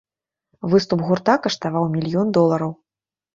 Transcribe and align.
Выступ 0.71 1.03
гурта 1.09 1.35
каштаваў 1.43 1.85
мільён 1.97 2.33
долараў. 2.39 2.75